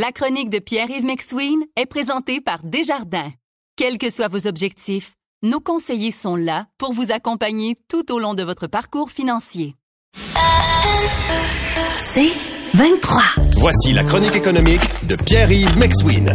La 0.00 0.12
chronique 0.12 0.48
de 0.48 0.60
Pierre-Yves 0.60 1.04
McSween 1.04 1.58
est 1.74 1.86
présentée 1.86 2.40
par 2.40 2.60
Desjardins. 2.62 3.32
Quels 3.74 3.98
que 3.98 4.10
soient 4.10 4.28
vos 4.28 4.46
objectifs, 4.46 5.14
nos 5.42 5.58
conseillers 5.58 6.12
sont 6.12 6.36
là 6.36 6.66
pour 6.78 6.92
vous 6.92 7.10
accompagner 7.10 7.74
tout 7.88 8.12
au 8.12 8.20
long 8.20 8.34
de 8.34 8.44
votre 8.44 8.68
parcours 8.68 9.10
financier. 9.10 9.74
C'est 11.98 12.30
23. 12.74 13.22
Voici 13.58 13.92
la 13.92 14.04
chronique 14.04 14.36
économique 14.36 14.82
de 15.04 15.16
Pierre-Yves 15.16 15.76
McSween. 15.76 16.32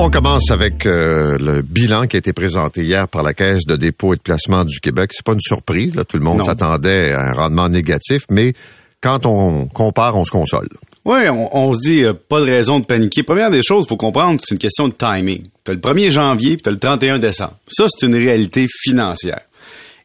On 0.00 0.10
commence 0.10 0.50
avec 0.50 0.84
euh, 0.84 1.38
le 1.38 1.62
bilan 1.62 2.08
qui 2.08 2.16
a 2.16 2.18
été 2.18 2.32
présenté 2.32 2.82
hier 2.82 3.06
par 3.06 3.22
la 3.22 3.34
Caisse 3.34 3.66
de 3.66 3.76
dépôt 3.76 4.14
et 4.14 4.16
de 4.16 4.22
placement 4.22 4.64
du 4.64 4.80
Québec. 4.80 5.12
C'est 5.14 5.24
pas 5.24 5.34
une 5.34 5.40
surprise, 5.40 5.94
là. 5.94 6.04
tout 6.04 6.16
le 6.16 6.24
monde 6.24 6.42
s'attendait 6.42 7.12
à 7.12 7.30
un 7.30 7.34
rendement 7.34 7.68
négatif, 7.68 8.24
mais 8.30 8.52
quand 9.00 9.26
on 9.26 9.66
compare, 9.66 10.16
on 10.16 10.24
se 10.24 10.32
console. 10.32 10.68
Oui, 11.04 11.28
on, 11.28 11.74
se 11.74 11.80
dit 11.80 12.04
euh, 12.04 12.12
pas 12.12 12.40
de 12.40 12.46
raison 12.46 12.78
de 12.78 12.84
paniquer. 12.84 13.24
Première 13.24 13.50
des 13.50 13.62
choses, 13.62 13.88
faut 13.88 13.96
comprendre, 13.96 14.40
c'est 14.40 14.54
une 14.54 14.58
question 14.58 14.86
de 14.86 14.94
timing. 14.94 15.42
Tu 15.64 15.72
as 15.72 15.74
le 15.74 15.80
1er 15.80 16.10
janvier 16.12 16.56
puis 16.56 16.62
tu 16.62 16.68
as 16.68 16.72
le 16.72 16.78
31 16.78 17.18
décembre. 17.18 17.56
Ça, 17.66 17.86
c'est 17.88 18.06
une 18.06 18.14
réalité 18.14 18.66
financière. 18.68 19.40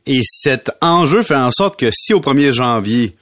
Et 0.08 0.22
cet 0.23 0.72
enjeu 0.82 1.22
fait 1.22 1.36
en 1.36 1.52
sorte 1.52 1.80
que 1.80 1.90
si 1.92 2.14
au 2.14 2.20
1er 2.20 2.52
janvier, 2.52 3.16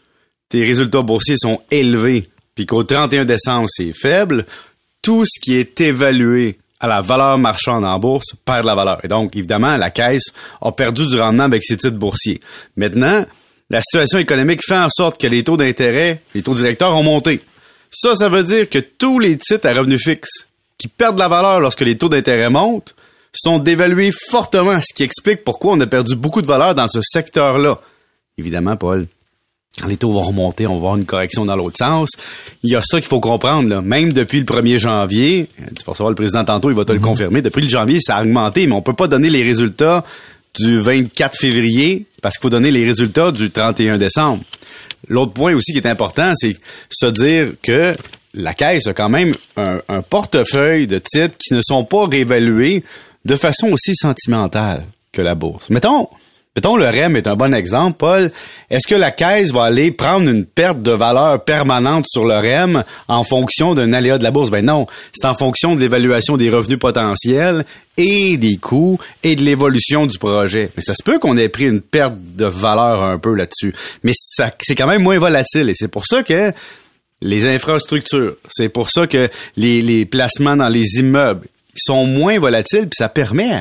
tes 0.47 0.63
résultats 0.63 1.01
boursiers 1.01 1.35
sont 1.37 1.61
élevés, 1.69 2.29
puis 2.53 2.65
qu'au 2.65 2.83
31 2.83 3.25
décembre, 3.25 3.67
c'est 3.69 3.91
faible, 3.91 4.45
tout 5.01 5.25
ce 5.25 5.39
qui 5.41 5.57
est 5.57 5.81
évalué 5.81 6.57
à 6.79 6.87
la 6.87 7.01
valeur 7.01 7.37
marchande 7.37 7.83
en 7.83 7.99
bourse 7.99 8.35
perd 8.45 8.65
la 8.65 8.75
valeur. 8.75 8.99
Et 9.03 9.07
donc, 9.07 9.35
évidemment, 9.35 9.75
la 9.75 9.89
caisse 9.89 10.31
a 10.61 10.71
perdu 10.71 11.07
du 11.07 11.19
rendement 11.19 11.43
avec 11.43 11.63
ses 11.63 11.77
titres 11.77 11.97
boursiers. 11.97 12.39
Maintenant, 12.77 13.25
la 13.69 13.81
situation 13.81 14.19
économique 14.19 14.61
fait 14.65 14.77
en 14.77 14.89
sorte 14.89 15.19
que 15.19 15.27
les 15.27 15.43
taux 15.43 15.57
d'intérêt, 15.57 16.21
les 16.35 16.43
taux 16.43 16.53
directeurs 16.53 16.95
ont 16.95 17.03
monté. 17.03 17.41
Ça, 17.91 18.15
ça 18.15 18.29
veut 18.29 18.43
dire 18.43 18.69
que 18.69 18.79
tous 18.79 19.19
les 19.19 19.37
titres 19.37 19.67
à 19.67 19.73
revenus 19.73 20.03
fixes 20.03 20.47
qui 20.77 20.87
perdent 20.87 21.15
de 21.15 21.21
la 21.21 21.27
valeur 21.27 21.59
lorsque 21.59 21.81
les 21.81 21.97
taux 21.97 22.09
d'intérêt 22.09 22.49
montent 22.49 22.95
sont 23.33 23.59
dévalués 23.59 24.11
fortement, 24.11 24.79
ce 24.81 24.93
qui 24.93 25.03
explique 25.03 25.43
pourquoi 25.43 25.73
on 25.73 25.79
a 25.81 25.87
perdu 25.87 26.15
beaucoup 26.15 26.41
de 26.41 26.47
valeur 26.47 26.73
dans 26.73 26.87
ce 26.87 27.01
secteur-là. 27.01 27.77
Évidemment, 28.37 28.77
Paul, 28.77 29.07
quand 29.79 29.87
les 29.87 29.97
taux 29.97 30.11
vont 30.11 30.21
remonter, 30.21 30.67
on 30.67 30.73
va 30.73 30.77
avoir 30.77 30.97
une 30.97 31.05
correction 31.05 31.45
dans 31.45 31.55
l'autre 31.55 31.77
sens. 31.77 32.11
Il 32.63 32.69
y 32.69 32.75
a 32.75 32.81
ça 32.81 32.99
qu'il 32.99 33.09
faut 33.09 33.19
comprendre. 33.19 33.69
Là. 33.69 33.81
Même 33.81 34.13
depuis 34.13 34.39
le 34.39 34.45
1er 34.45 34.77
janvier, 34.77 35.47
tu 35.57 35.83
vas 35.85 35.91
recevoir 35.91 36.09
le 36.09 36.15
président 36.15 36.45
tantôt, 36.45 36.69
il 36.69 36.75
va 36.75 36.85
te 36.85 36.93
le 36.93 36.99
mhm. 36.99 37.05
confirmer, 37.05 37.41
depuis 37.41 37.61
le 37.61 37.69
janvier, 37.69 37.99
ça 38.01 38.17
a 38.17 38.23
augmenté, 38.23 38.67
mais 38.67 38.73
on 38.73 38.81
peut 38.81 38.93
pas 38.93 39.07
donner 39.07 39.29
les 39.29 39.43
résultats 39.43 40.03
du 40.57 40.77
24 40.79 41.35
février 41.37 42.05
parce 42.21 42.37
qu'il 42.37 42.43
faut 42.43 42.49
donner 42.49 42.71
les 42.71 42.85
résultats 42.85 43.31
du 43.31 43.51
31 43.51 43.97
décembre. 43.97 44.43
L'autre 45.07 45.33
point 45.33 45.53
aussi 45.55 45.71
qui 45.71 45.77
est 45.77 45.87
important, 45.87 46.33
c'est 46.35 46.57
se 46.89 47.05
dire 47.05 47.53
que 47.61 47.95
la 48.33 48.53
Caisse 48.53 48.87
a 48.87 48.93
quand 48.93 49.09
même 49.09 49.33
un, 49.55 50.01
portefeuille 50.01 50.87
de 50.87 50.99
titres 50.99 51.37
qui 51.37 51.53
ne 51.53 51.61
sont 51.61 51.85
pas 51.85 52.07
réévalués 52.07 52.83
de 53.23 53.35
façon 53.35 53.67
aussi 53.67 53.95
sentimentale 53.95 54.83
que 55.11 55.21
la 55.21 55.35
bourse. 55.35 55.69
Mettons, 55.69 56.09
Mettons, 56.55 56.77
le 56.77 56.85
REM 56.85 57.17
est 57.17 57.27
un 57.27 57.35
bon 57.35 57.53
exemple, 57.53 57.97
Paul. 57.97 58.31
Est-ce 58.69 58.87
que 58.87 58.95
la 58.95 59.11
caisse 59.11 59.51
va 59.51 59.63
aller 59.63 59.91
prendre 59.91 60.29
une 60.29 60.45
perte 60.45 60.81
de 60.81 60.93
valeur 60.93 61.43
permanente 61.43 62.05
sur 62.07 62.23
le 62.23 62.35
REM 62.35 62.85
en 63.09 63.23
fonction 63.23 63.75
d'un 63.75 63.91
aléa 63.91 64.17
de 64.17 64.23
la 64.23 64.31
bourse? 64.31 64.51
Ben 64.51 64.63
non. 64.63 64.87
C'est 65.13 65.27
en 65.27 65.33
fonction 65.33 65.75
de 65.75 65.81
l'évaluation 65.81 66.37
des 66.37 66.49
revenus 66.49 66.79
potentiels 66.79 67.65
et 67.97 68.37
des 68.37 68.55
coûts 68.55 68.97
et 69.21 69.35
de 69.35 69.43
l'évolution 69.43 70.05
du 70.05 70.17
projet. 70.17 70.71
Mais 70.77 70.81
ça 70.81 70.93
se 70.95 71.03
peut 71.03 71.19
qu'on 71.19 71.37
ait 71.37 71.49
pris 71.49 71.65
une 71.65 71.81
perte 71.81 72.15
de 72.35 72.45
valeur 72.45 73.03
un 73.03 73.19
peu 73.19 73.33
là-dessus. 73.33 73.73
Mais 74.03 74.13
ça, 74.15 74.49
c'est 74.61 74.75
quand 74.75 74.87
même 74.87 75.03
moins 75.03 75.17
volatile 75.17 75.69
et 75.69 75.73
c'est 75.75 75.89
pour 75.89 76.05
ça 76.05 76.23
que 76.23 76.53
les 77.21 77.47
infrastructures, 77.47 78.35
c'est 78.49 78.69
pour 78.69 78.89
ça 78.91 79.07
que 79.07 79.29
les, 79.57 80.05
placements 80.05 80.55
dans 80.55 80.69
les 80.69 80.99
immeubles 80.99 81.47
sont 81.75 82.05
moins 82.05 82.39
volatiles 82.39 82.87
puis 82.87 82.97
ça 82.97 83.09
permet 83.09 83.51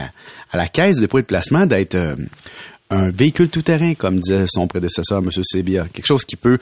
à, 0.53 0.57
la 0.57 0.69
caisse 0.69 0.97
de 0.97 1.01
dépôt 1.01 1.21
de 1.21 1.25
placement 1.25 1.67
d'être 1.67 1.97
euh, 1.97 2.15
un 2.95 3.11
véhicule 3.11 3.49
tout-terrain, 3.49 3.95
comme 3.95 4.21
disait 4.21 4.47
son 4.49 4.67
prédécesseur, 4.67 5.19
M. 5.19 5.31
Sebia. 5.43 5.87
Quelque 5.93 6.07
chose 6.07 6.25
qui 6.25 6.37
peut 6.37 6.59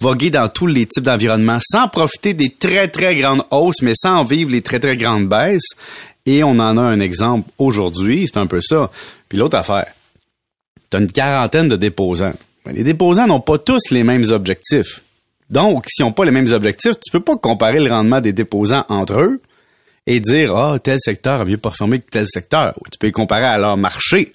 voguer 0.00 0.30
dans 0.30 0.48
tous 0.48 0.66
les 0.66 0.86
types 0.86 1.04
d'environnements 1.04 1.58
sans 1.60 1.88
profiter 1.88 2.34
des 2.34 2.50
très, 2.50 2.88
très 2.88 3.16
grandes 3.16 3.44
hausses, 3.50 3.82
mais 3.82 3.94
sans 3.94 4.24
vivre 4.24 4.50
les 4.50 4.62
très, 4.62 4.80
très 4.80 4.96
grandes 4.96 5.28
baisses. 5.28 5.70
Et 6.26 6.44
on 6.44 6.50
en 6.50 6.76
a 6.76 6.82
un 6.82 7.00
exemple 7.00 7.50
aujourd'hui, 7.58 8.26
c'est 8.26 8.38
un 8.38 8.46
peu 8.46 8.60
ça. 8.60 8.90
Puis 9.28 9.38
l'autre 9.38 9.56
affaire, 9.56 9.86
tu 10.90 10.96
as 10.96 11.00
une 11.00 11.10
quarantaine 11.10 11.68
de 11.68 11.76
déposants. 11.76 12.34
Les 12.66 12.84
déposants 12.84 13.26
n'ont 13.26 13.40
pas 13.40 13.58
tous 13.58 13.90
les 13.90 14.04
mêmes 14.04 14.24
objectifs. 14.30 15.02
Donc, 15.48 15.86
s'ils 15.88 16.04
n'ont 16.04 16.12
pas 16.12 16.26
les 16.26 16.30
mêmes 16.30 16.52
objectifs, 16.52 17.00
tu 17.00 17.10
peux 17.10 17.20
pas 17.20 17.36
comparer 17.36 17.80
le 17.80 17.90
rendement 17.90 18.20
des 18.20 18.34
déposants 18.34 18.84
entre 18.88 19.20
eux 19.20 19.40
et 20.06 20.20
dire, 20.20 20.54
ah, 20.54 20.78
tel 20.78 20.98
secteur 21.00 21.40
a 21.40 21.44
mieux 21.46 21.56
performé 21.56 22.00
que 22.00 22.10
tel 22.10 22.26
secteur. 22.26 22.74
Tu 22.90 22.98
peux 22.98 23.06
les 23.06 23.12
comparer 23.12 23.46
à 23.46 23.56
leur 23.56 23.78
marché 23.78 24.34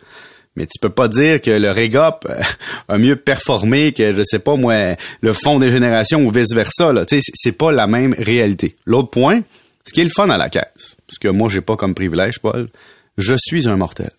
mais 0.56 0.66
tu 0.66 0.80
peux 0.80 0.90
pas 0.90 1.08
dire 1.08 1.42
que 1.42 1.52
le 1.52 1.72
Régop 1.72 2.26
euh, 2.30 2.42
a 2.88 2.98
mieux 2.98 3.16
performé 3.16 3.92
que 3.92 4.12
je 4.12 4.22
sais 4.24 4.40
pas 4.40 4.56
moi 4.56 4.96
le 5.22 5.34
fond 5.34 5.60
des 5.60 5.72
générations 5.72 6.24
ou 6.26 6.32
vice 6.32 6.54
versa 6.54 6.94
là 6.94 7.06
tu 7.06 7.20
sais 7.20 7.32
c'est 7.34 7.52
pas 7.54 7.72
la 7.72 7.88
même 7.88 8.16
réalité 8.18 8.76
l'autre 8.86 9.10
point 9.10 9.42
ce 9.86 9.94
qui 9.94 10.02
est 10.02 10.06
le 10.06 10.10
fun 10.10 10.30
à 10.30 10.38
la 10.38 10.50
caisse 10.50 10.96
ce 11.10 11.20
que 11.20 11.28
moi 11.28 11.50
j'ai 11.50 11.62
pas 11.62 11.76
comme 11.76 11.96
privilège 11.96 12.40
Paul 12.40 12.68
je 13.18 13.36
suis 13.38 13.68
un 13.68 13.78
mortel 13.78 14.10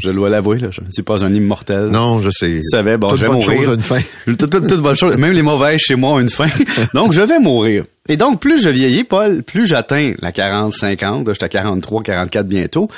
je 0.00 0.10
dois 0.10 0.30
l'avouer, 0.30 0.58
là, 0.58 0.68
je 0.70 0.80
ne 0.80 0.90
suis 0.90 1.02
pas 1.02 1.24
un 1.24 1.32
immortel. 1.32 1.88
Non, 1.88 2.20
je 2.20 2.30
sais. 2.30 2.56
Tu 2.56 2.62
savais, 2.70 2.96
bon, 2.96 3.10
toute 3.10 3.20
je 3.20 3.26
vais 3.26 3.32
mourir. 3.32 3.56
Chose 3.56 3.68
a 3.68 3.74
une 3.74 3.82
fin. 3.82 4.00
toute, 4.24 4.50
toute, 4.50 4.80
bonne 4.80 4.96
chose, 4.96 5.16
même 5.16 5.32
les 5.32 5.42
mauvaises 5.42 5.80
chez 5.80 5.96
moi 5.96 6.12
ont 6.12 6.18
une 6.18 6.30
fin. 6.30 6.48
donc, 6.94 7.12
je 7.12 7.22
vais 7.22 7.38
mourir. 7.38 7.84
Et 8.08 8.16
donc, 8.16 8.40
plus 8.40 8.62
je 8.62 8.70
vieillis, 8.70 9.04
Paul, 9.04 9.42
plus 9.42 9.66
j'atteins 9.66 10.14
la 10.20 10.32
40, 10.32 10.72
50, 10.72 11.28
j'étais 11.28 11.44
à 11.44 11.48
43, 11.48 12.02
44 12.02 12.46
bientôt, 12.46 12.88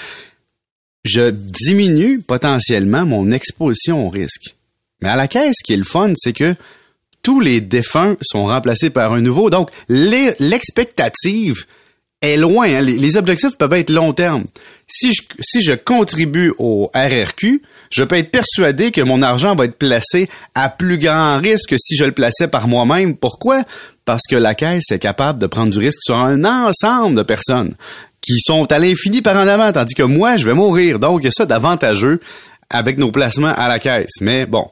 je 1.09 1.31
diminue 1.31 2.21
potentiellement 2.21 3.07
mon 3.07 3.31
exposition 3.31 4.07
au 4.07 4.11
risque. 4.11 4.57
Mais 5.01 5.09
à 5.09 5.17
la 5.17 5.29
caisse, 5.29 5.57
ce 5.59 5.65
qui 5.65 5.73
est 5.73 5.79
le 5.79 5.85
fun, 5.85 6.13
c'est 6.17 6.33
que 6.33 6.55
tous 7.23 7.41
les 7.41 7.61
défunts 7.61 8.17
sont 8.23 8.47
remplacés 8.47 8.91
par 8.91 9.13
un 9.13 9.21
nouveau. 9.21 9.51
Donc, 9.51 9.71
l'expectative 9.89 11.65
est 12.21 12.37
loin. 12.37 12.67
Hein. 12.69 12.81
Les, 12.81 13.17
objectifs 13.17 13.57
peuvent 13.57 13.73
être 13.75 13.91
long 13.91 14.13
terme. 14.13 14.45
Si 14.87 15.13
je, 15.13 15.23
si 15.41 15.63
je 15.63 15.73
contribue 15.73 16.53
au 16.59 16.91
RRQ, 16.95 17.63
je 17.91 18.05
peux 18.05 18.17
être 18.17 18.31
persuadé 18.31 18.91
que 18.91 19.01
mon 19.01 19.23
argent 19.23 19.55
va 19.55 19.65
être 19.65 19.79
placé 19.79 20.29
à 20.55 20.69
plus 20.69 20.99
grand 20.99 21.39
risque 21.39 21.71
que 21.71 21.77
si 21.79 21.97
je 21.97 22.05
le 22.05 22.13
plaçais 22.13 22.49
par 22.49 22.69
moi-même. 22.69 23.17
Pourquoi? 23.17 23.65
Parce 24.05 24.23
que 24.29 24.37
la 24.37 24.55
caisse 24.55 24.91
est 24.91 24.99
capable 24.99 25.41
de 25.41 25.47
prendre 25.47 25.71
du 25.71 25.79
risque 25.79 26.01
sur 26.03 26.17
un 26.17 26.45
ensemble 26.45 27.17
de 27.17 27.23
personnes 27.23 27.75
qui 28.29 28.41
sont 28.41 28.71
à 28.71 28.79
l'infini 28.79 29.23
par 29.23 29.37
en 29.37 29.49
avant, 29.49 29.73
tandis 29.73 29.95
que 29.95 30.03
moi, 30.03 30.37
je 30.37 30.45
vais 30.45 30.53
mourir. 30.53 30.99
Donc, 30.99 31.21
il 31.23 31.25
y 31.25 31.29
a 31.29 31.31
ça 31.31 31.47
d'avantageux 31.47 32.21
avec 32.69 32.99
nos 32.99 33.11
placements 33.11 33.55
à 33.57 33.69
la 33.69 33.79
caisse. 33.79 34.21
Mais 34.21 34.45
bon, 34.45 34.71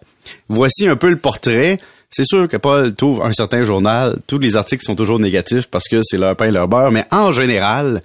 voici 0.51 0.87
un 0.87 0.97
peu 0.97 1.09
le 1.09 1.17
portrait. 1.17 1.79
C'est 2.11 2.27
sûr 2.27 2.49
que 2.49 2.59
Paul 2.59 2.95
trouve 2.95 3.23
un 3.23 3.33
certain 3.33 3.63
journal, 3.63 4.19
tous 4.27 4.39
les 4.39 4.57
articles 4.57 4.85
sont 4.85 4.95
toujours 4.95 5.19
négatifs 5.19 5.69
parce 5.71 5.89
que 5.89 6.01
c'est 6.03 6.19
leur 6.19 6.37
pain 6.37 6.47
et 6.47 6.51
leur 6.51 6.69
beurre, 6.69 6.93
mais 6.93 7.07
en 7.11 7.33
général, 7.33 8.03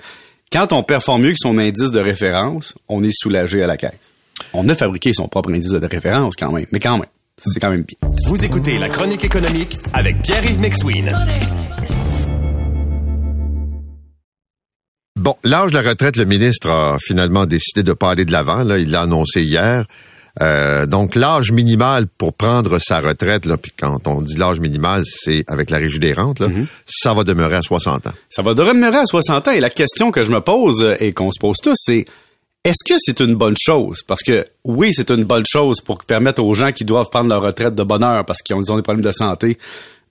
quand 0.54 0.72
on 0.72 0.84
performe 0.84 1.24
mieux 1.24 1.32
que 1.32 1.38
son 1.38 1.58
indice 1.58 1.92
de 1.92 2.00
référence, 2.00 2.74
on 2.88 3.04
est 3.04 3.14
soulagé 3.14 3.62
à 3.62 3.68
la 3.68 3.76
caisse. 3.76 4.14
On 4.54 4.68
a 4.70 4.76
fabriqué 4.76 5.12
son 5.14 5.28
propre 5.28 5.52
indice 5.52 5.72
de 5.72 5.86
référence 5.86 6.36
quand 6.38 6.52
même, 6.54 6.66
mais 6.72 6.80
quand 6.80 6.98
même, 6.98 7.10
c'est 7.38 7.60
quand 7.60 7.70
même 7.70 7.84
bien. 7.84 7.98
Vous 8.28 8.44
écoutez 8.44 8.80
la 8.80 8.88
chronique 8.88 9.26
économique 9.26 9.76
avec 9.94 10.22
Pierre-Yves 10.22 10.62
McSween. 10.62 11.10
Bon, 15.22 15.36
l'âge 15.44 15.70
de 15.70 15.78
la 15.78 15.88
retraite, 15.88 16.16
le 16.16 16.26
ministre 16.26 16.72
a 16.72 16.98
finalement 17.00 17.46
décidé 17.46 17.84
de 17.84 17.94
pas 17.94 18.10
aller 18.10 18.26
de 18.26 18.32
l'avant. 18.32 18.64
Là, 18.64 18.80
il 18.80 18.90
l'a 18.90 19.02
annoncé 19.02 19.44
hier. 19.44 19.86
Euh, 20.42 20.88
donc, 20.88 21.14
l'âge 21.14 21.52
minimal 21.52 22.08
pour 22.08 22.34
prendre 22.34 22.80
sa 22.80 23.02
retraite, 23.02 23.46
là, 23.46 23.56
puis 23.58 23.72
quand 23.78 24.08
on 24.08 24.24
dit 24.24 24.36
l'âge 24.36 24.60
minimal, 24.60 25.04
c'est 25.06 25.44
avec 25.48 25.70
la 25.70 25.78
régie 25.78 26.00
des 26.00 26.14
rentes, 26.14 26.40
là, 26.40 26.48
mhm. 26.48 26.66
ça 26.88 27.14
va 27.14 27.24
demeurer 27.24 27.58
à 27.58 27.62
60 27.62 28.08
ans. 28.08 28.14
Ça 28.30 28.42
va 28.42 28.56
demeurer 28.56 28.98
à 28.98 29.06
60 29.06 29.48
ans. 29.48 29.52
Et 29.52 29.60
la 29.60 29.70
question 29.70 30.10
que 30.10 30.24
je 30.24 30.32
me 30.32 30.42
pose 30.42 30.82
euh, 30.82 30.96
et 31.00 31.14
qu'on 31.14 31.32
se 31.32 31.40
pose 31.40 31.58
tous, 31.62 31.76
c'est 31.76 32.06
est-ce 32.64 32.84
que 32.84 32.96
c'est 32.98 33.20
une 33.20 33.36
bonne 33.36 33.58
chose? 33.60 34.02
Parce 34.08 34.24
que 34.24 34.48
oui, 34.64 34.92
c'est 34.92 35.12
une 35.12 35.26
bonne 35.26 35.46
chose 35.48 35.82
pour 35.82 36.04
permettre 36.04 36.44
aux 36.44 36.56
gens 36.56 36.72
qui 36.72 36.84
doivent 36.84 37.12
prendre 37.12 37.30
leur 37.30 37.44
retraite 37.44 37.76
de 37.76 37.84
bonne 37.84 38.04
heure 38.04 38.26
parce 38.26 38.42
qu'ils 38.42 38.56
ont, 38.56 38.76
des 38.76 38.82
problèmes 38.82 39.06
de 39.06 39.12
santé 39.12 39.60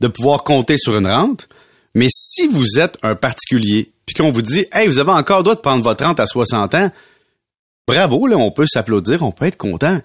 de 0.00 0.06
pouvoir 0.06 0.44
compter 0.44 0.78
sur 0.78 0.96
une 0.96 1.08
rente. 1.08 1.48
Mais 1.94 2.08
si 2.10 2.48
vous 2.48 2.78
êtes 2.78 2.98
un 3.02 3.14
particulier 3.14 3.92
puis 4.06 4.14
qu'on 4.14 4.32
vous 4.32 4.42
dit, 4.42 4.66
hey, 4.72 4.88
vous 4.88 4.98
avez 4.98 5.12
encore 5.12 5.42
droit 5.42 5.54
de 5.54 5.60
prendre 5.60 5.84
votre 5.84 6.04
rente 6.04 6.20
à 6.20 6.26
60 6.26 6.74
ans, 6.74 6.90
bravo, 7.86 8.26
là, 8.26 8.36
on 8.36 8.50
peut 8.50 8.66
s'applaudir, 8.66 9.22
on 9.22 9.32
peut 9.32 9.46
être 9.46 9.56
content. 9.56 10.00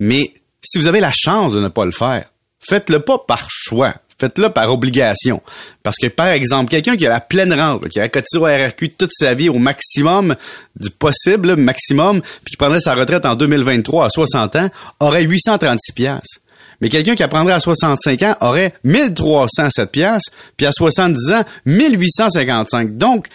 Mais 0.00 0.32
si 0.62 0.78
vous 0.78 0.86
avez 0.86 1.00
la 1.00 1.12
chance 1.14 1.52
de 1.52 1.60
ne 1.60 1.68
pas 1.68 1.84
le 1.84 1.90
faire, 1.90 2.30
faites-le 2.60 3.00
pas 3.00 3.18
par 3.18 3.46
choix. 3.48 3.94
Faites-le 4.20 4.50
par 4.50 4.72
obligation. 4.72 5.40
Parce 5.84 5.96
que, 5.96 6.08
par 6.08 6.26
exemple, 6.26 6.70
quelqu'un 6.70 6.96
qui 6.96 7.06
a 7.06 7.08
la 7.08 7.20
pleine 7.20 7.52
rente, 7.52 7.88
qui 7.88 8.00
a 8.00 8.08
cotisé 8.08 8.38
au 8.38 8.46
RRQ 8.46 8.90
toute 8.98 9.12
sa 9.12 9.32
vie 9.32 9.48
au 9.48 9.58
maximum 9.58 10.34
du 10.74 10.90
possible, 10.90 11.54
maximum, 11.54 12.20
puis 12.20 12.50
qui 12.50 12.56
prendrait 12.56 12.80
sa 12.80 12.96
retraite 12.96 13.24
en 13.26 13.36
2023 13.36 14.06
à 14.06 14.10
60 14.10 14.56
ans, 14.56 14.70
aurait 14.98 15.22
836 15.22 15.92
piastres. 15.92 16.40
Mais 16.80 16.88
quelqu'un 16.88 17.14
qui 17.14 17.22
apprendrait 17.22 17.54
à 17.54 17.60
65 17.60 18.22
ans 18.22 18.36
aurait 18.40 18.72
1307 18.84 19.90
pièces, 19.90 20.24
puis 20.56 20.66
à 20.66 20.72
70 20.72 21.32
ans, 21.32 21.44
1855. 21.66 22.92
Donc, 22.92 23.28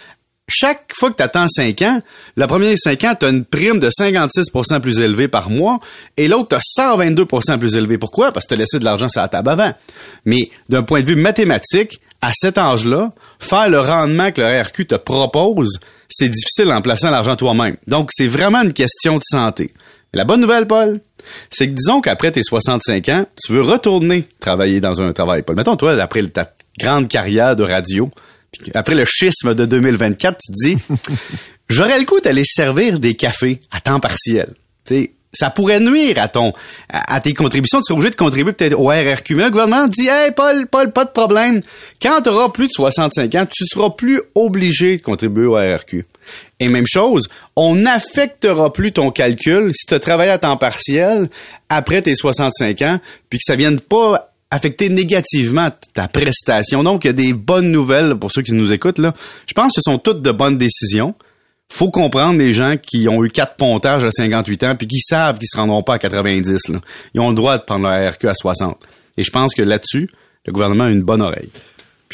chaque 0.48 0.92
fois 0.94 1.10
que 1.10 1.16
tu 1.16 1.22
attends 1.22 1.48
5 1.48 1.80
ans, 1.82 2.00
le 2.36 2.46
premier 2.46 2.76
5 2.76 3.04
ans, 3.04 3.14
tu 3.18 3.26
as 3.26 3.30
une 3.30 3.44
prime 3.44 3.78
de 3.78 3.88
56% 3.88 4.80
plus 4.80 5.00
élevée 5.00 5.28
par 5.28 5.48
mois 5.48 5.78
et 6.16 6.28
l'autre, 6.28 6.48
tu 6.48 6.54
as 6.54 6.96
122% 6.96 7.58
plus 7.58 7.76
élevée. 7.76 7.98
Pourquoi? 7.98 8.30
Parce 8.32 8.44
que 8.44 8.48
tu 8.48 8.54
as 8.54 8.58
laissé 8.58 8.78
de 8.78 8.84
l'argent 8.84 9.08
sur 9.08 9.22
la 9.22 9.28
table 9.28 9.48
avant. 9.48 9.72
Mais 10.26 10.50
d'un 10.68 10.82
point 10.82 11.00
de 11.00 11.06
vue 11.06 11.16
mathématique, 11.16 12.00
à 12.20 12.30
cet 12.32 12.58
âge-là, 12.58 13.12
faire 13.38 13.68
le 13.68 13.80
rendement 13.80 14.32
que 14.32 14.40
le 14.40 14.60
RQ 14.62 14.86
te 14.86 14.94
propose, 14.94 15.78
c'est 16.08 16.28
difficile 16.28 16.72
en 16.72 16.80
plaçant 16.80 17.10
l'argent 17.10 17.36
toi-même. 17.36 17.76
Donc, 17.86 18.10
c'est 18.12 18.28
vraiment 18.28 18.62
une 18.62 18.72
question 18.72 19.16
de 19.16 19.22
santé. 19.22 19.72
la 20.12 20.24
bonne 20.24 20.40
nouvelle, 20.40 20.66
Paul, 20.66 21.00
c'est 21.50 21.68
que 21.68 21.72
disons 21.72 22.00
qu'après 22.00 22.32
tes 22.32 22.42
65 22.42 23.08
ans, 23.10 23.26
tu 23.42 23.52
veux 23.52 23.62
retourner 23.62 24.24
travailler 24.40 24.80
dans 24.80 25.00
un 25.00 25.12
travail. 25.12 25.42
Paul, 25.42 25.56
mettons, 25.56 25.76
toi, 25.76 26.00
après 26.00 26.22
ta 26.24 26.50
grande 26.78 27.08
carrière 27.08 27.56
de 27.56 27.64
radio, 27.64 28.10
après 28.74 28.94
le 28.94 29.04
schisme 29.04 29.54
de 29.54 29.66
2024, 29.66 30.38
tu 30.38 30.52
te 30.52 30.66
dis, 30.66 30.82
j'aurais 31.68 31.98
le 31.98 32.04
coup 32.04 32.20
d'aller 32.20 32.44
servir 32.44 32.98
des 32.98 33.14
cafés 33.14 33.60
à 33.70 33.80
temps 33.80 34.00
partiel. 34.00 34.48
ça 35.32 35.50
pourrait 35.50 35.80
nuire 35.80 36.18
à 36.18 36.28
ton 36.28 36.52
à, 36.88 37.20
tes 37.20 37.34
contributions. 37.34 37.80
Tu 37.80 37.86
serais 37.86 37.94
obligé 37.94 38.10
de 38.10 38.16
contribuer 38.16 38.52
peut-être 38.52 38.78
au 38.78 38.88
RRQ. 38.88 39.34
Mais 39.34 39.44
le 39.44 39.50
gouvernement 39.50 39.88
dit 39.88 40.08
Hey 40.08 40.32
Paul, 40.32 40.66
Paul, 40.66 40.92
pas 40.92 41.04
de 41.04 41.10
problème. 41.10 41.62
Quand 42.00 42.22
tu 42.22 42.28
auras 42.28 42.50
plus 42.50 42.68
de 42.68 42.72
65 42.72 43.34
ans, 43.34 43.46
tu 43.50 43.64
seras 43.66 43.90
plus 43.90 44.20
obligé 44.34 44.96
de 44.96 45.02
contribuer 45.02 45.46
au 45.46 45.54
RRQ. 45.54 46.06
Et 46.60 46.68
même 46.68 46.86
chose, 46.86 47.28
on 47.56 47.74
n'affectera 47.74 48.72
plus 48.72 48.92
ton 48.92 49.10
calcul 49.10 49.72
si 49.74 49.86
tu 49.86 49.94
as 49.94 50.00
travaillé 50.00 50.30
à 50.30 50.38
temps 50.38 50.56
partiel 50.56 51.28
après 51.68 52.02
tes 52.02 52.14
65 52.14 52.82
ans, 52.82 53.00
puis 53.28 53.38
que 53.38 53.44
ça 53.44 53.56
vienne 53.56 53.80
pas 53.80 54.30
affecter 54.50 54.88
négativement 54.88 55.70
ta 55.94 56.06
prestation. 56.06 56.84
Donc, 56.84 57.04
il 57.04 57.08
y 57.08 57.10
a 57.10 57.14
des 57.14 57.32
bonnes 57.32 57.72
nouvelles 57.72 58.14
pour 58.14 58.30
ceux 58.30 58.42
qui 58.42 58.52
nous 58.52 58.72
écoutent. 58.72 58.98
Là. 58.98 59.12
Je 59.46 59.52
pense 59.52 59.74
que 59.74 59.80
ce 59.80 59.90
sont 59.90 59.98
toutes 59.98 60.22
de 60.22 60.30
bonnes 60.30 60.58
décisions. 60.58 61.14
Faut 61.72 61.90
comprendre 61.90 62.38
les 62.38 62.54
gens 62.54 62.76
qui 62.76 63.08
ont 63.08 63.24
eu 63.24 63.30
quatre 63.30 63.56
pontages 63.56 64.04
à 64.04 64.10
58 64.10 64.62
ans 64.62 64.76
puis 64.76 64.86
qui 64.86 65.00
savent 65.00 65.38
qu'ils 65.38 65.48
se 65.50 65.56
rendront 65.56 65.82
pas 65.82 65.94
à 65.94 65.98
90. 65.98 66.68
Là. 66.68 66.78
Ils 67.14 67.20
ont 67.20 67.30
le 67.30 67.34
droit 67.34 67.58
de 67.58 67.64
prendre 67.64 67.88
leur 67.88 68.12
RQ 68.12 68.28
à 68.28 68.34
60. 68.34 68.78
Et 69.16 69.24
je 69.24 69.30
pense 69.30 69.54
que 69.54 69.62
là-dessus, 69.62 70.08
le 70.46 70.52
gouvernement 70.52 70.84
a 70.84 70.90
une 70.90 71.02
bonne 71.02 71.22
oreille. 71.22 71.50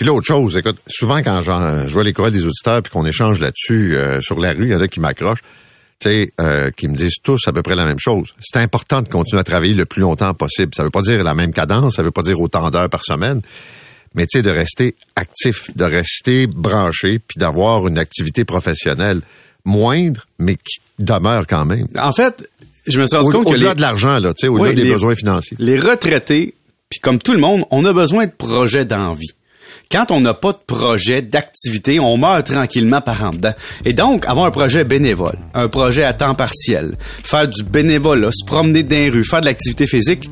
Puis 0.00 0.06
l'autre 0.06 0.26
chose, 0.26 0.56
écoute, 0.56 0.78
souvent 0.88 1.20
quand 1.20 1.42
je 1.42 1.92
vois 1.92 2.04
les 2.04 2.14
courriels 2.14 2.32
des 2.32 2.46
auditeurs 2.46 2.80
puis 2.82 2.90
qu'on 2.90 3.04
échange 3.04 3.38
là-dessus 3.38 3.98
euh, 3.98 4.18
sur 4.22 4.40
la 4.40 4.52
rue, 4.52 4.68
il 4.68 4.72
y 4.72 4.74
en 4.74 4.80
a 4.80 4.88
qui 4.88 4.98
m'accrochent 4.98 5.42
sais, 6.02 6.32
euh, 6.40 6.70
qui 6.70 6.88
me 6.88 6.96
disent 6.96 7.16
tous 7.22 7.46
à 7.46 7.52
peu 7.52 7.60
près 7.60 7.74
la 7.74 7.84
même 7.84 7.98
chose. 7.98 8.34
C'est 8.40 8.60
important 8.60 9.02
de 9.02 9.10
continuer 9.10 9.40
à 9.40 9.44
travailler 9.44 9.74
le 9.74 9.84
plus 9.84 10.00
longtemps 10.00 10.32
possible. 10.32 10.72
Ça 10.74 10.84
veut 10.84 10.90
pas 10.90 11.02
dire 11.02 11.22
la 11.22 11.34
même 11.34 11.52
cadence, 11.52 11.96
ça 11.96 12.02
veut 12.02 12.12
pas 12.12 12.22
dire 12.22 12.40
autant 12.40 12.70
d'heures 12.70 12.88
par 12.88 13.04
semaine, 13.04 13.42
mais 14.14 14.26
tu 14.26 14.38
sais, 14.38 14.42
de 14.42 14.48
rester 14.48 14.94
actif, 15.16 15.70
de 15.76 15.84
rester 15.84 16.46
branché, 16.46 17.18
puis 17.18 17.38
d'avoir 17.38 17.86
une 17.86 17.98
activité 17.98 18.46
professionnelle 18.46 19.20
moindre, 19.66 20.26
mais 20.38 20.54
qui 20.54 20.80
demeure 20.98 21.46
quand 21.46 21.66
même. 21.66 21.88
En 21.98 22.14
fait, 22.14 22.48
je 22.86 23.02
me 23.02 23.06
suis 23.06 23.18
rendu 23.18 23.32
compte 23.32 23.44
que 23.44 23.50
au-delà 23.50 23.74
de 23.74 23.82
l'argent, 23.82 24.18
là, 24.18 24.32
tu 24.32 24.46
sais, 24.46 24.48
au-delà 24.48 24.72
des 24.72 24.90
besoins 24.90 25.14
financiers. 25.14 25.58
Les 25.60 25.78
retraités, 25.78 26.54
puis 26.88 27.00
comme 27.00 27.18
tout 27.18 27.32
le 27.32 27.40
monde, 27.40 27.66
on 27.70 27.84
a 27.84 27.92
besoin 27.92 28.24
de 28.24 28.32
projets 28.32 28.86
d'envie 28.86 29.34
quand 29.90 30.12
on 30.12 30.20
n'a 30.20 30.34
pas 30.34 30.52
de 30.52 30.58
projet, 30.66 31.20
d'activité, 31.20 31.98
on 31.98 32.16
meurt 32.16 32.46
tranquillement 32.46 33.00
par 33.00 33.24
en 33.24 33.32
dedans. 33.32 33.54
Et 33.84 33.92
donc, 33.92 34.24
avoir 34.26 34.46
un 34.46 34.50
projet 34.52 34.84
bénévole, 34.84 35.36
un 35.52 35.68
projet 35.68 36.04
à 36.04 36.12
temps 36.12 36.34
partiel, 36.34 36.96
faire 37.24 37.48
du 37.48 37.64
bénévolat, 37.64 38.30
se 38.30 38.44
promener 38.46 38.84
dans 38.84 38.96
les 38.96 39.10
rues, 39.10 39.24
faire 39.24 39.40
de 39.40 39.46
l'activité 39.46 39.86
physique, 39.86 40.30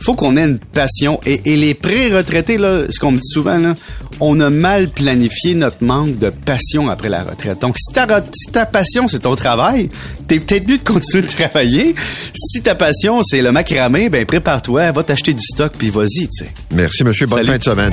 faut 0.00 0.14
qu'on 0.14 0.36
ait 0.36 0.44
une 0.44 0.58
passion. 0.58 1.20
Et, 1.26 1.56
les 1.56 1.74
pré-retraités, 1.74 2.56
là, 2.56 2.84
ce 2.88 3.00
qu'on 3.00 3.10
me 3.10 3.18
dit 3.18 3.28
souvent, 3.28 3.58
là, 3.58 3.74
on 4.20 4.38
a 4.40 4.48
mal 4.48 4.88
planifié 4.88 5.54
notre 5.54 5.82
manque 5.84 6.18
de 6.18 6.30
passion 6.30 6.88
après 6.88 7.08
la 7.08 7.24
retraite. 7.24 7.60
Donc, 7.60 7.76
si 7.78 7.92
ta, 7.92 8.06
si 8.32 8.52
ta 8.52 8.64
passion, 8.64 9.08
c'est 9.08 9.20
ton 9.20 9.34
travail, 9.34 9.90
t'es 10.28 10.38
peut-être 10.38 10.68
mieux 10.68 10.78
de 10.78 10.84
continuer 10.84 11.24
de 11.24 11.28
travailler. 11.28 11.94
Si 12.34 12.62
ta 12.62 12.74
passion, 12.76 13.22
c'est 13.22 13.42
le 13.42 13.50
macramé, 13.50 14.08
ben 14.08 14.24
prépare-toi, 14.24 14.92
va 14.92 15.02
t'acheter 15.02 15.34
du 15.34 15.42
stock, 15.42 15.72
puis 15.76 15.90
vas-y, 15.90 16.28
tu 16.28 16.44
sais. 16.44 16.50
Merci, 16.72 17.04
monsieur. 17.04 17.26
Bonne 17.26 17.44
fin 17.44 17.58
de 17.58 17.62
semaine. 17.62 17.92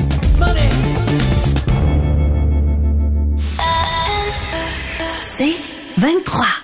23. 5.97 6.56